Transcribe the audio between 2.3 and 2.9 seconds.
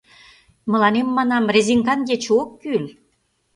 ок кӱл.